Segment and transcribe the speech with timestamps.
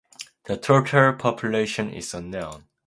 [0.45, 2.65] The total population is unknown.